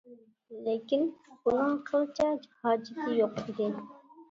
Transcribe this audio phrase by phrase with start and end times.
[0.67, 1.03] لېكىن
[1.43, 2.27] بۇنىڭ قىلچە
[2.65, 3.73] ھاجىتى يوق ئىدى.